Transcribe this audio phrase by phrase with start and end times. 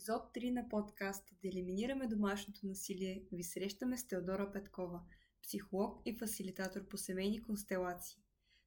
[0.00, 5.00] епизод 3 на подкаста Да елиминираме домашното насилие ви срещаме с Теодора Петкова,
[5.42, 8.22] психолог и фасилитатор по семейни констелации.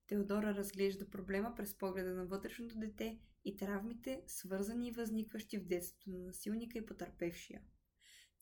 [0.07, 6.09] Теодора разглежда проблема през погледа на вътрешното дете и травмите, свързани и възникващи в детството
[6.09, 7.61] на насилника и потърпевшия.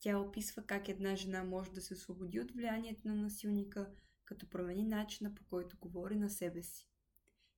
[0.00, 3.90] Тя описва как една жена може да се освободи от влиянието на насилника,
[4.24, 6.88] като промени начина по който говори на себе си.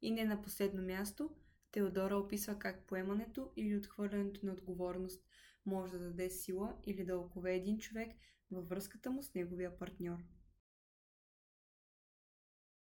[0.02, 1.30] И не на последно място–
[1.74, 5.24] Теодора описва как поемането или отхвърлянето на отговорност
[5.66, 8.08] може да даде сила или да окове един човек
[8.50, 10.18] във връзката му с неговия партньор.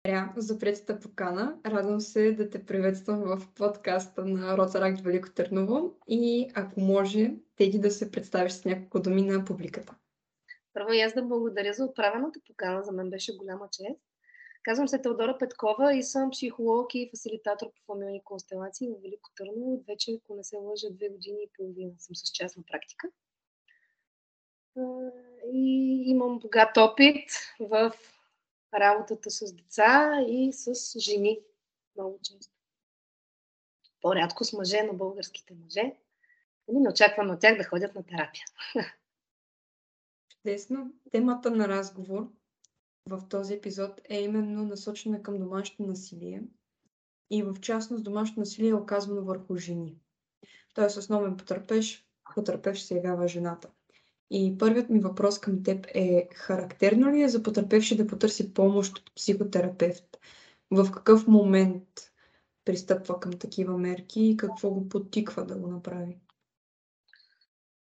[0.04, 1.60] Благодаря за предста покана.
[1.66, 7.78] Радвам се да те приветствам в подкаста на Ротаракт Велико Търново и ако може, теги
[7.78, 9.94] да се представиш с няколко думи на публиката.
[10.72, 12.82] Първо и аз да благодаря за отправената покана.
[12.82, 14.00] За мен беше голяма чест.
[14.64, 19.84] Казвам се Теодора Петкова и съм психолог и фасилитатор по фамилни констелации в Велико Търново.
[19.88, 23.08] Вече, ако не се лъжа, две години и половина съм с частна практика.
[25.52, 27.30] И имам богат опит
[27.60, 27.92] в
[28.74, 31.40] работата с деца и с жени
[31.96, 32.52] много често.
[34.00, 35.96] По-рядко с мъже на българските мъже.
[36.68, 38.44] И не очаквам от тях да ходят на терапия.
[40.28, 40.92] Чудесно.
[41.10, 42.28] Темата на разговор
[43.06, 46.42] в този епизод е именно насочена към домашното насилие
[47.30, 49.98] и в частност домашното насилие е оказвано върху жени.
[50.74, 53.70] Тоест основен потърпеш, потърпеш се явява жената.
[54.30, 58.98] И първият ми въпрос към теб е характерно ли е за потърпевши да потърси помощ
[58.98, 60.18] от психотерапевт?
[60.70, 61.88] В какъв момент
[62.64, 66.18] пристъпва към такива мерки и какво го подтиква да го направи?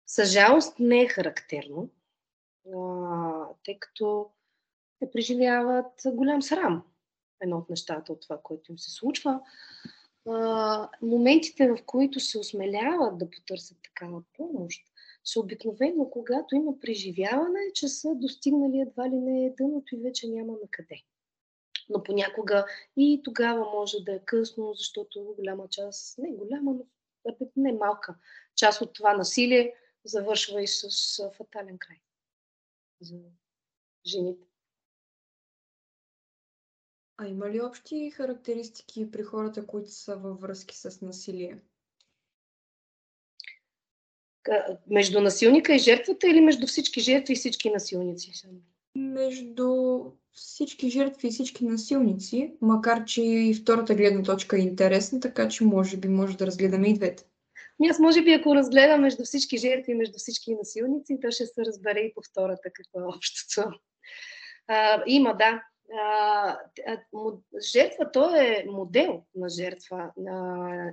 [0.07, 1.91] Със жалост не е характерно,
[3.65, 4.31] тъй като
[4.99, 6.83] те преживяват голям срам.
[7.41, 9.41] Едно от нещата от това, което им се случва.
[10.29, 14.83] А, моментите, в които се осмеляват да потърсят такава помощ,
[15.25, 20.53] са обикновено, когато има преживяване, че са достигнали едва ли не дъното и вече няма
[20.53, 21.03] на къде.
[21.89, 26.85] Но понякога и тогава може да е късно, защото голяма част, не голяма, но
[27.57, 28.15] не малка
[28.57, 29.75] част от това насилие
[30.05, 32.01] завършва и с фатален край
[33.01, 33.17] за
[34.07, 34.54] жените.
[37.17, 41.59] А има ли общи характеристики при хората, които са във връзки с насилие?
[44.87, 48.33] Между насилника и жертвата или между всички жертви и всички насилници?
[48.95, 50.01] Между
[50.33, 55.65] всички жертви и всички насилници, макар че и втората гледна точка е интересна, така че
[55.65, 57.25] може би може да разгледаме и двете.
[57.81, 61.47] Ами аз може би ако разгледам между всички жертви и между всички насилници, то ще
[61.47, 63.79] се разбере и по втората какво е общото.
[64.67, 66.59] А, има, да, а,
[67.73, 70.13] жертва, то е модел на жертва.
[70.29, 70.33] А,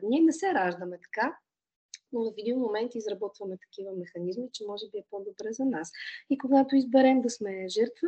[0.04, 1.38] ние не се раждаме така,
[2.14, 5.92] но в един момент изработваме такива механизми, че може би е по-добре за нас.
[6.30, 8.08] И когато изберем да сме жертва,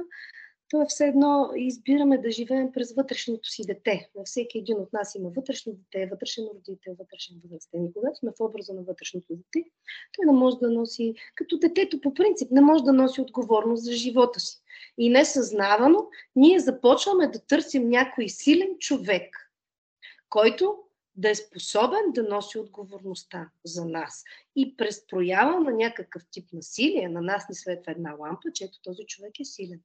[0.73, 4.09] то е все едно избираме да живеем през вътрешното си дете.
[4.15, 7.85] На всеки един от нас има вътрешно дете, вътрешен родител, вътрешен възрастен.
[7.85, 9.69] И когато сме в образа на вътрешното дете,
[10.11, 13.91] той не може да носи, като детето по принцип, не може да носи отговорност за
[13.91, 14.61] живота си.
[14.97, 19.51] И несъзнавано ние започваме да търсим някой силен човек,
[20.29, 20.77] който
[21.15, 24.23] да е способен да носи отговорността за нас.
[24.55, 28.81] И през проява на някакъв тип насилие на нас ни светва една лампа, че ето
[28.83, 29.79] този човек е силен.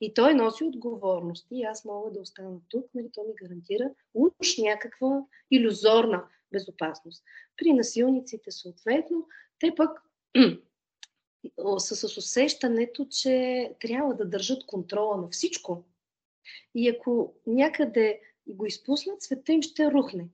[0.00, 1.46] И той носи отговорност.
[1.50, 7.24] И аз мога да остана тук, нали, той ми гарантира уж някаква иллюзорна безопасност.
[7.56, 9.26] При насилниците, съответно,
[9.58, 10.02] те пък
[11.78, 15.84] са с усещането, че трябва да държат контрола на всичко.
[16.74, 20.28] И ако някъде го изпуснат, света им ще рухне.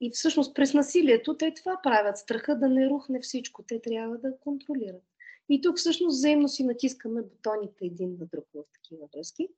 [0.00, 2.18] И всъщност през насилието те това правят.
[2.18, 3.62] Страха да не рухне всичко.
[3.62, 5.02] Те трябва да контролират.
[5.48, 9.48] И тук всъщност взаимно си натискаме бутоните един на друг в такива връзки.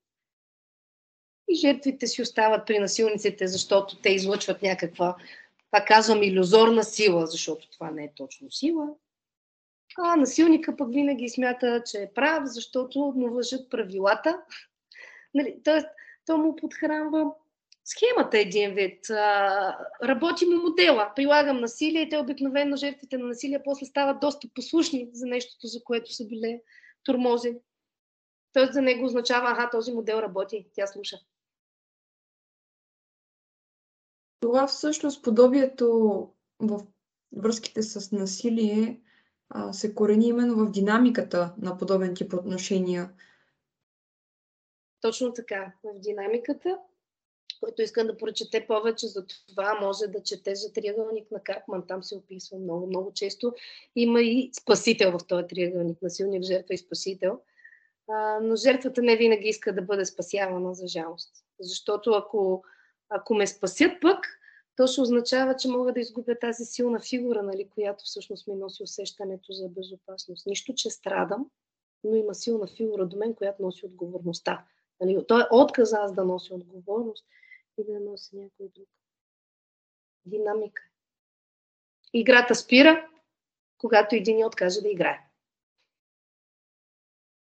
[1.49, 5.17] И жертвите си остават при насилниците, защото те излъчват някаква,
[5.71, 8.89] пак казвам, иллюзорна сила, защото това не е точно сила.
[9.99, 14.43] А насилника пък винаги смята, че е прав, защото му въжат правилата.
[15.35, 15.87] Нали, тоест,
[16.27, 17.33] то му подхранва
[17.87, 19.11] схемата един вид.
[19.11, 21.13] А, работи му модела.
[21.17, 25.85] Прилагам насилие и те обикновено жертвите на насилие после стават доста послушни за нещото, за
[25.85, 26.61] което са били
[27.05, 27.57] турмози.
[28.53, 31.17] Тоест за него означава, аха, този модел работи, тя слуша.
[34.41, 35.89] Това всъщност подобието
[36.59, 36.87] в
[37.33, 39.01] връзките с насилие
[39.49, 43.13] а, се корени именно в динамиката на подобен тип отношения.
[45.01, 46.79] Точно така, в динамиката
[47.61, 51.87] който иска да прочете повече за това, може да чете за триъгълник на Карпман.
[51.87, 53.55] Там се описва много, много често.
[53.97, 57.41] Има и спасител в този триъгълник, насилник, жертва и спасител.
[58.09, 61.31] А, но жертвата не винаги иска да бъде спасявана, за жалост.
[61.61, 62.65] Защото ако,
[63.09, 64.27] ако ме спасят пък,
[64.77, 68.83] то ще означава, че мога да изгубя тази силна фигура, нали, която всъщност ми носи
[68.83, 70.47] усещането за безопасност.
[70.47, 71.47] Нищо, че страдам,
[72.05, 74.65] но има силна фигура до мен, която носи отговорността.
[75.01, 77.27] Нали, той е отказ аз да носи отговорност
[77.79, 78.89] и да носи някой друг.
[80.25, 80.83] Динамика.
[82.13, 83.09] Играта спира,
[83.79, 85.31] когато един откаже да играе.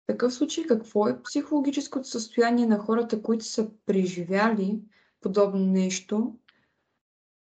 [0.03, 4.81] В такъв случай, какво е психологическото състояние на хората, които са преживяли
[5.21, 6.39] подобно нещо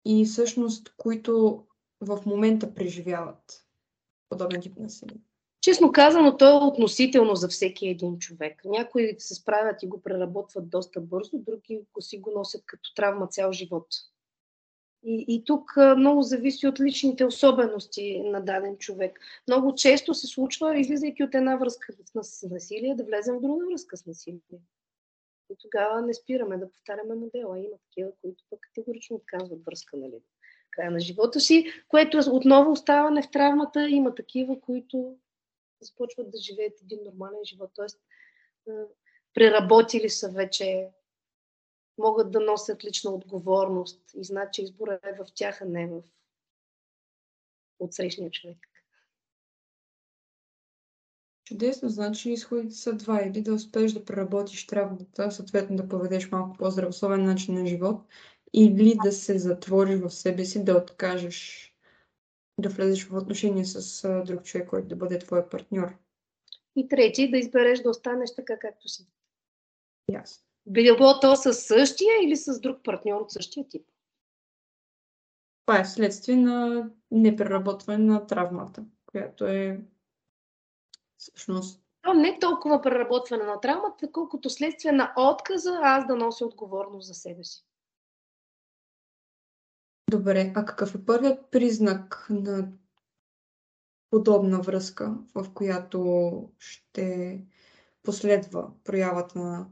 [0.06, 1.66] и всъщност, които
[2.02, 3.68] в момента преживяват
[4.30, 5.22] подобен тип насилие?
[5.64, 8.62] Честно казано, то е относително за всеки един човек.
[8.66, 13.28] Някои се справят и го преработват доста бързо, други го си го носят като травма
[13.28, 13.88] цял живот.
[15.04, 19.20] И, и тук много зависи от личните особености на даден човек.
[19.48, 23.98] Много често се случва, излизайки от една връзка с насилие, да влезем в друга връзка
[23.98, 24.40] с насилие.
[25.50, 27.60] И тогава не спираме да повтаряме модела.
[27.60, 30.20] Има такива, които пък категорично отказват връзка, нали?
[30.72, 33.90] Края на живота си, което отново оставане в травмата.
[33.90, 35.16] Има такива, които
[35.84, 37.72] започват да живеят един нормален живот.
[37.76, 38.00] Тоест,
[39.34, 40.90] преработили са вече,
[41.98, 46.02] могат да носят лична отговорност и знаят, че избора е в тях, а не в
[47.80, 48.58] отсрещния човек.
[51.46, 53.22] Чудесно, значи изходите са два.
[53.24, 58.02] Или да успееш да преработиш травмата, съответно да поведеш малко по-здравословен начин на живот,
[58.54, 61.73] или да се затвориш в себе си, да откажеш
[62.60, 65.98] да влезеш в отношение с друг човек, който да бъде твой партньор.
[66.76, 69.08] И трети, да избереш да останеш така, както си.
[70.12, 70.44] Ясно.
[70.66, 73.88] Било то с същия или с друг партньор от същия тип.
[75.66, 79.82] Това е вследствие на непреработване на травмата, която е
[81.18, 87.08] всъщност то не толкова преработване на травмата, колкото следствие на отказа аз да нося отговорност
[87.08, 87.66] за себе си.
[90.12, 92.72] Добре, а какъв е първият признак на
[94.10, 97.40] подобна връзка, в която ще
[98.04, 99.70] последва проявата на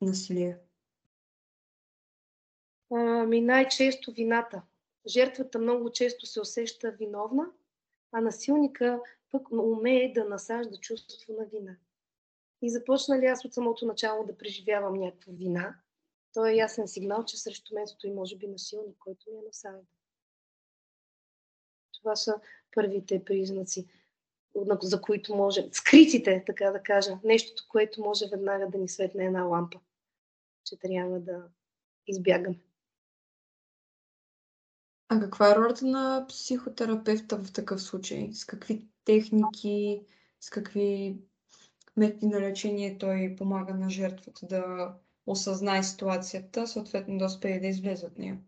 [0.00, 0.58] насилие?
[2.90, 4.62] Ами най-често вината.
[5.06, 7.46] Жертвата много често се усеща виновна,
[8.12, 9.00] а насилника
[9.30, 11.76] пък умее да насажда чувство на вина.
[12.62, 15.76] И започна ли аз от самото начало да преживявам някаква вина,
[16.32, 19.86] то е ясен сигнал, че срещу мен стои, може би, насилник, който ми е насажда.
[21.92, 22.40] Това са
[22.74, 23.86] първите признаци,
[24.82, 29.42] за които може, скритите, така да кажа, нещото, което може веднага да ни светне една
[29.42, 29.80] лампа,
[30.64, 31.48] че трябва да
[32.06, 32.58] избягаме.
[35.08, 38.32] А каква е ролята на психотерапевта в такъв случай?
[38.32, 40.06] С какви техники,
[40.40, 41.18] с какви
[41.96, 44.94] методи на лечение той помага на жертвата да
[45.26, 48.38] осъзнае ситуацията, съответно да успее да излезе от нея?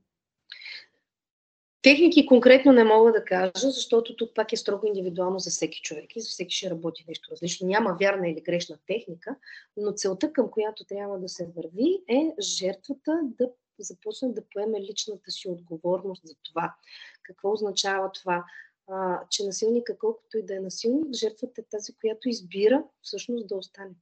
[1.83, 6.17] Техники конкретно не мога да кажа, защото тук пак е строго индивидуално за всеки човек
[6.17, 7.69] и за всеки ще работи нещо различно.
[7.69, 9.37] Няма вярна или грешна техника,
[9.77, 15.31] но целта към която трябва да се върви е жертвата да започне да поеме личната
[15.31, 16.75] си отговорност за това.
[17.23, 18.45] Какво означава това?
[18.89, 23.57] А, че насилника, колкото и да е насилник, жертвата е тази, която избира всъщност да
[23.57, 23.95] остане.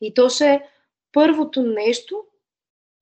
[0.00, 0.68] И то ще е
[1.14, 2.24] първото нещо,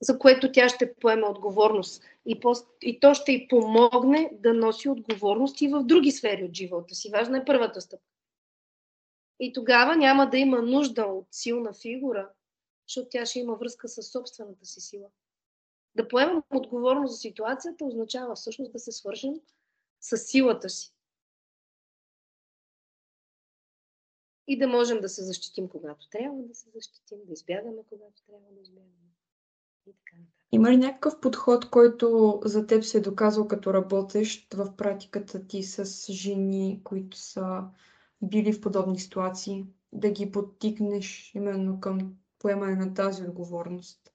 [0.00, 2.02] за което тя ще поеме отговорност.
[2.26, 2.52] И, по,
[2.82, 7.10] и то ще й помогне да носи отговорност и в други сфери от живота си.
[7.10, 8.06] Важна е първата стъпка.
[9.40, 12.28] И тогава няма да има нужда от силна фигура,
[12.88, 15.08] защото тя ще има връзка с собствената си сила.
[15.94, 19.34] Да поемем отговорност за ситуацията означава всъщност да се свържем
[20.00, 20.94] с силата си.
[24.52, 28.46] И да можем да се защитим, когато трябва да се защитим, да избягаме, когато трябва
[28.50, 28.92] да избягаме.
[29.86, 34.76] И така Има ли някакъв подход, който за теб се е доказал като работещ в
[34.76, 37.64] практиката ти с жени, които са
[38.22, 44.12] били в подобни ситуации, да ги подтикнеш именно към поемане на тази отговорност?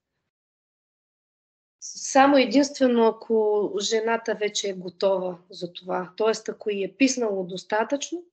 [1.79, 6.51] Само единствено, ако жената вече е готова за това, т.е.
[6.51, 8.23] ако й е писнало достатъчно,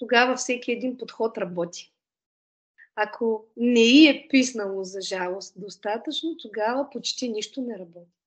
[0.00, 1.92] тогава всеки един подход работи.
[2.94, 8.20] Ако не й е писнало за жалост достатъчно, тогава почти нищо не работи.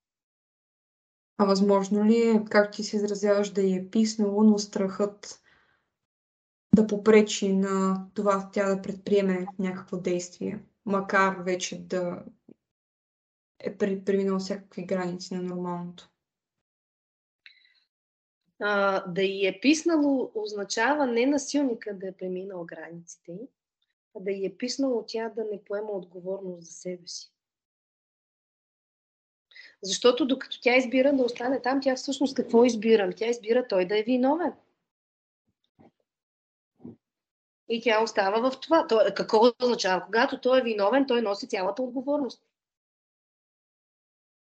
[1.37, 5.41] А възможно ли е, как ти се изразяваш, да й е писнало, но страхът
[6.75, 12.23] да попречи на това тя да предприеме някакво действие, макар вече да
[13.59, 16.12] е преминал всякакви граници на нормалното?
[18.65, 23.38] А, да й е писнало означава не насилника да е преминал границите,
[24.15, 27.32] а да й е писнало тя да не поема отговорност за себе си.
[29.82, 33.13] Защото докато тя избира да остане там, тя всъщност какво избира?
[33.15, 34.53] Тя избира той да е виновен.
[37.70, 38.88] И тя остава в това.
[38.88, 40.05] Той, какво означава?
[40.05, 42.43] Когато той е виновен, той носи цялата отговорност.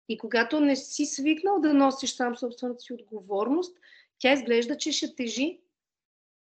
[0.10, 3.78] И когато не си свикнал да носиш сам собствената си отговорност,
[4.20, 5.62] тя изглежда, че ще тежи.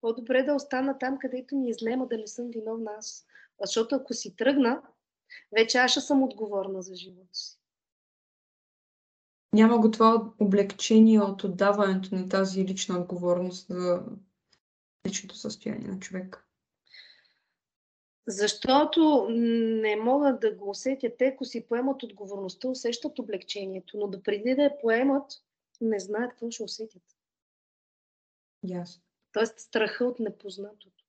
[0.00, 3.26] По-добре да остана там, където ми е зле, да не съм виновна аз.
[3.60, 4.82] Защото ако си тръгна,
[5.58, 7.60] вече аз ще съм отговорна за живота си.
[9.52, 14.02] Няма го това облегчение от отдаването на тази лична отговорност за
[15.06, 16.44] личното състояние на човека.
[18.26, 21.18] Защото не могат да го усетят.
[21.18, 25.32] Те, ако си поемат отговорността, усещат облегчението, но да преди да я поемат,
[25.80, 27.02] не знаят какво ще усетят.
[28.64, 29.02] Ясно.
[29.32, 31.04] Тоест страха от непознатото.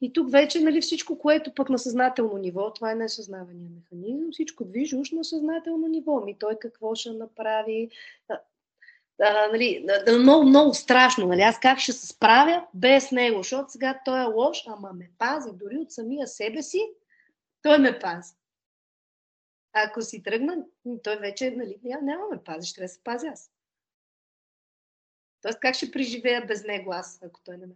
[0.00, 4.64] И тук вече нали, всичко, което пък на съзнателно ниво, това е несъзнавания механизъм, всичко
[4.64, 6.20] движи уж на съзнателно ниво.
[6.20, 7.90] Ми той какво ще направи?
[9.18, 9.86] А, нали,
[10.18, 11.26] много, много страшно.
[11.26, 11.40] Нали?
[11.40, 13.38] Аз как ще се справя без него?
[13.38, 15.50] Защото сега той е лош, ама ме пази.
[15.52, 16.90] Дори от самия себе си,
[17.62, 18.34] той ме пази.
[19.72, 20.64] Ако си тръгна,
[21.02, 23.50] той вече нали, няма, няма ме пази, ще да се пази аз.
[25.42, 27.74] Тоест, как ще преживея без него аз, ако той не ме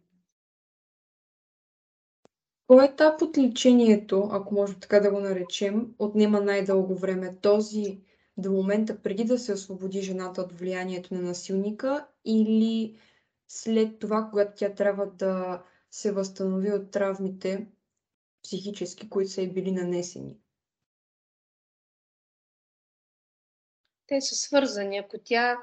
[2.67, 7.37] Кой етап от лечението, ако може така да го наречем, отнема най-дълго време?
[7.43, 8.01] Този
[8.37, 12.99] до момента преди да се освободи жената от влиянието на насилника или
[13.49, 17.67] след това, когато тя трябва да се възстанови от травмите
[18.43, 20.39] психически, които са и били нанесени?
[24.07, 24.99] Те са свързани.
[24.99, 25.57] Ако тя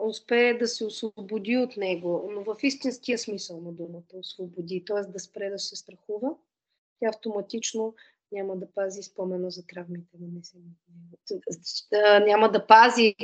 [0.00, 5.12] успее да се освободи от него, но в истинския смисъл на думата освободи, т.е.
[5.12, 6.34] да спре да се страхува,
[7.00, 7.94] тя автоматично
[8.32, 10.18] няма да пази спомена за травмите.
[12.26, 13.14] Няма да пази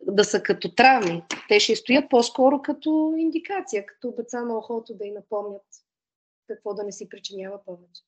[0.00, 1.22] да са като травми.
[1.48, 5.66] Те ще стоят по-скоро като индикация, като обеца на охото да й напомнят
[6.46, 8.02] какво да не си причинява повече.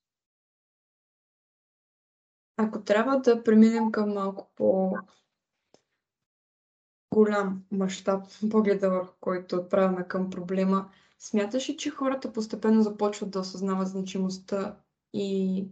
[2.56, 4.96] Ако трябва да преминем към малко по
[7.14, 13.40] голям мащаб, погледа върху който отправяме към проблема, смяташ ли, че хората постепенно започват да
[13.40, 14.80] осъзнават значимостта
[15.12, 15.64] и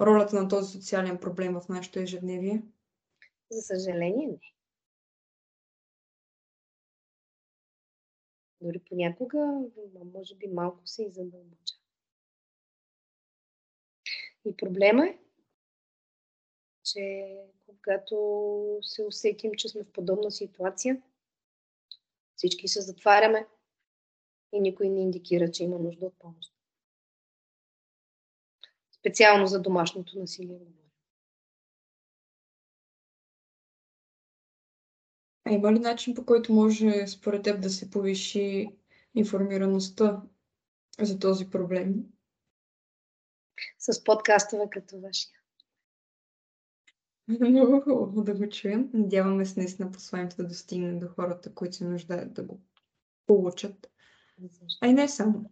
[0.00, 2.62] ролята на този социален проблем в нашето ежедневие?
[3.50, 4.38] За съжаление не.
[8.60, 9.60] Дори понякога,
[10.14, 11.74] може би, малко се и задълбоча.
[14.44, 15.18] И проблема е,
[16.84, 17.36] че
[17.66, 18.16] когато
[18.82, 21.02] се усетим, че сме в подобна ситуация,
[22.36, 23.46] всички се затваряме
[24.52, 26.52] и никой не индикира, че има нужда от помощ.
[28.92, 30.58] Специално за домашното насилие.
[35.44, 38.68] А има ли начин по който може според теб да се повиши
[39.14, 40.22] информираността
[41.00, 41.94] за този проблем?
[43.78, 45.43] С подкастове като вашия.
[47.28, 48.90] Много хубаво да го чуем.
[48.94, 52.60] Надяваме се наистина посланието да достигне до хората, които се нуждаят да го
[53.26, 53.90] получат.
[54.80, 55.50] А и не само.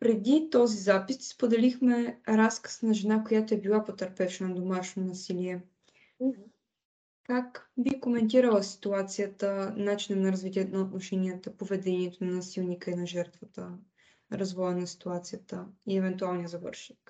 [0.00, 5.62] Преди този запис споделихме разказ на жена, която е била потърпевша на домашно насилие.
[6.20, 6.44] Mm-hmm.
[7.24, 13.78] Как би коментирала ситуацията, начина на развитие на отношенията, поведението на насилника и на жертвата,
[14.32, 17.03] развоя на ситуацията и евентуалния завършик?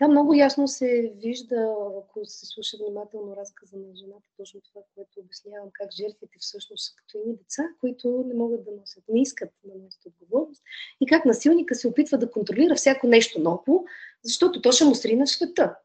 [0.00, 5.20] Там много ясно се вижда, ако се слуша внимателно разказа на жената, точно това, което
[5.20, 9.50] обяснявам, как жертвите всъщност са като едни деца, които не могат да носят, не искат
[9.64, 10.62] да носят отговорност
[11.00, 13.84] и как насилника се опитва да контролира всяко нещо ново,
[14.22, 15.76] защото то ще му срина света.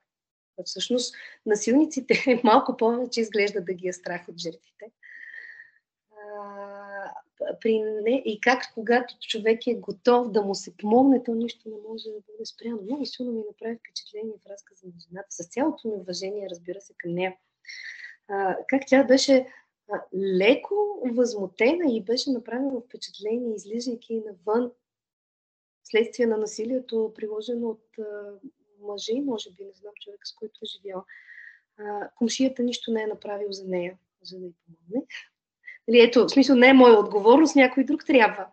[0.66, 4.92] Всъщност насилниците малко повече изглежда да ги е страх от жертвите
[7.62, 11.76] при не, и как когато човек е готов да му се помогне, то нищо не
[11.90, 12.82] може да бъде спряно.
[12.82, 16.94] Много силно ми направи впечатление в разказа на жената, с цялото ми уважение, разбира се,
[16.98, 17.36] към нея.
[18.28, 19.48] А, как тя беше
[19.92, 20.76] а, леко
[21.12, 24.72] възмутена и беше направила впечатление, излизайки навън,
[25.84, 28.04] следствие на насилието, приложено от а,
[28.80, 31.06] мъжи, може би, не знам човек, с който е живял.
[32.16, 35.08] Комшията нищо не е направил за нея, за да й помогне.
[35.88, 38.48] Нали, ето, в смисъл не е моя отговорност, някой друг трябва.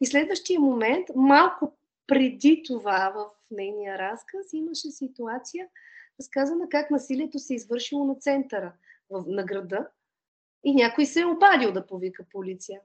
[0.00, 1.76] И следващия момент, малко
[2.06, 5.68] преди това, в нейния разказ имаше ситуация,
[6.20, 8.72] разказана как насилието се е извършило на центъра
[9.26, 9.88] на града
[10.64, 12.80] и някой се е обадил да повика полиция.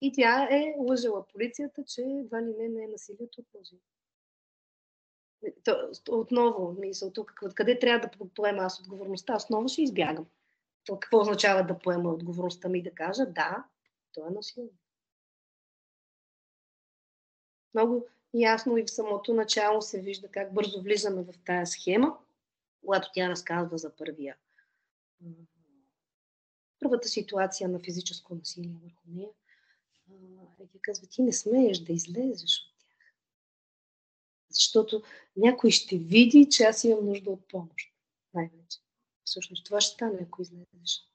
[0.00, 3.76] И тя е лъжала полицията, че едва ли не не е насилието от мъжи.
[6.10, 9.36] Отново, мисъл, тук, къде трябва да поема аз отговорността?
[9.36, 10.26] Основно ще избягам.
[10.98, 13.26] Какво означава да поема отговорността ми да кажа?
[13.26, 13.64] Да,
[14.12, 14.68] то е насилие.
[17.74, 22.18] Много ясно и в самото начало се вижда как бързо влизаме в тая схема,
[22.80, 24.36] когато тя разказва за първия
[26.80, 29.28] първата ситуация на физическо насилие върху нея.
[30.60, 33.14] И тя казва, ти не смееш да излезеш от тях.
[34.50, 35.02] Защото
[35.36, 37.92] някой ще види, че аз имам нужда от помощ.
[38.34, 38.78] Най-вече.
[39.30, 41.06] Всъщност това ще стане, ако излезеш.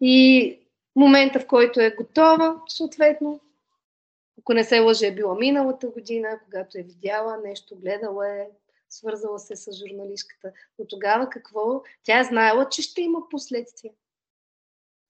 [0.00, 0.58] И
[0.96, 3.40] момента, в който е готова, съответно,
[4.38, 8.48] ако не се лъже, е била миналата година, когато е видяла нещо, гледала е,
[8.88, 10.52] свързала се с журналистката.
[10.78, 11.82] Но тогава какво?
[12.02, 13.92] Тя е знаела, че ще има последствия.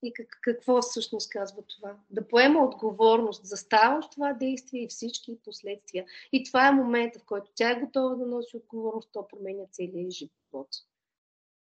[0.02, 1.96] И как, какво всъщност казва това?
[2.10, 6.06] Да поема отговорност за ставащ това действие и всички последствия.
[6.32, 10.10] И това е момента, в който тя е готова да носи отговорност, то променя целия
[10.10, 10.68] живот.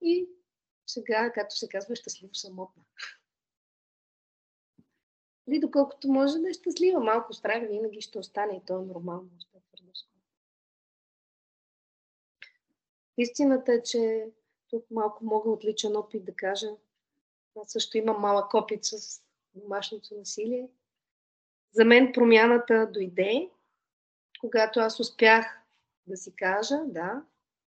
[0.02, 0.30] И
[0.88, 2.84] сега, както се казва, е щастливо самотна.
[5.48, 9.30] Или доколкото може да е щастлива, малко страх винаги ще остане и то е нормално.
[9.40, 9.58] Ще
[13.18, 14.28] Истината е, че
[14.70, 16.68] тук малко мога от личен опит да кажа.
[17.56, 19.22] Аз също имам малък опит с
[19.56, 20.70] домашното насилие.
[21.72, 23.50] За мен промяната дойде,
[24.40, 25.60] когато аз успях
[26.08, 27.26] да си кажа, да,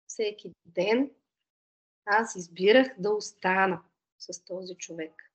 [0.07, 1.11] всеки ден
[2.05, 3.83] аз избирах да остана
[4.19, 5.31] с този човек.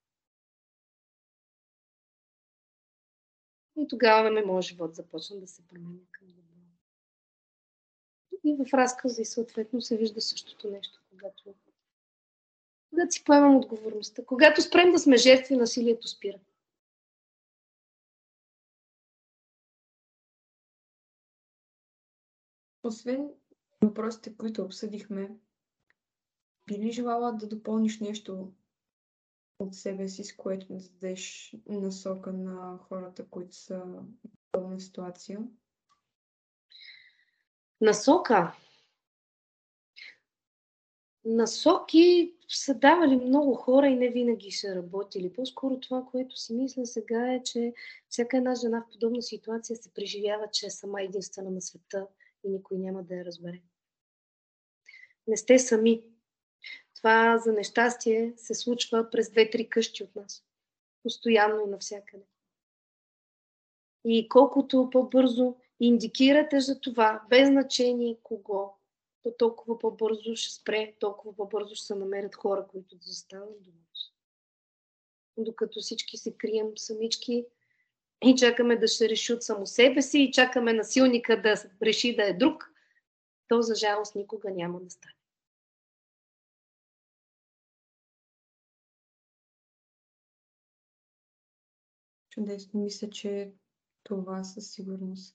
[3.78, 6.56] И тогава на моят живот започна да се променя към добро.
[8.44, 11.56] И в разказа и съответно се вижда същото нещо, когато,
[12.96, 14.26] когато си поемам отговорността.
[14.26, 16.40] Когато спрем да сме жертви, насилието спира.
[22.84, 23.30] Освен
[23.82, 25.32] въпросите, които обсъдихме,
[26.68, 28.54] би ли желала да допълниш нещо
[29.60, 34.04] от себе си, с което да дадеш насока на хората, които са в
[34.52, 35.40] подобна ситуация?
[37.82, 38.65] Насока.
[41.26, 45.34] Насоки са давали много хора и не винаги са работили.
[45.34, 47.74] По-скоро това, което си мисля сега е, че
[48.10, 52.08] всяка една жена в подобна ситуация се преживява, че е сама единствена на света
[52.44, 53.62] и никой няма да я разбере.
[55.28, 56.04] Не сте сами.
[56.96, 60.44] Това за нещастие се случва през две-три къщи от нас.
[61.04, 62.24] Постоянно и навсякъде.
[64.06, 68.74] И колкото по-бързо индикирате за това, без значение кого,
[69.26, 73.70] то толкова по-бързо ще спре, толкова по-бързо ще се намерят хора, които да застанат до
[73.70, 74.14] нас.
[75.38, 77.46] Докато всички се крием самички
[78.26, 82.34] и чакаме да ще решат само себе си и чакаме насилника да реши да е
[82.34, 82.72] друг,
[83.48, 85.16] то за жалост никога няма да стане.
[92.30, 92.80] Чудесно.
[92.80, 93.54] Мисля, че
[94.04, 95.35] това със сигурност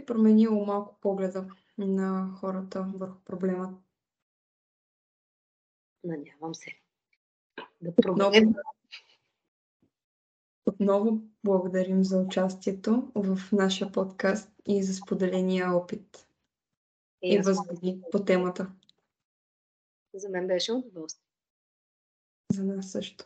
[0.00, 1.46] е променило малко погледа
[1.78, 3.78] на хората върху проблема.
[6.04, 6.70] Надявам се.
[7.80, 8.54] Да отново,
[10.66, 16.26] отново благодарим за участието в нашия подкаст и за споделения опит
[17.22, 18.72] и, и възгледи по темата.
[20.14, 21.26] За мен беше удоволствие.
[22.52, 23.24] За нас също.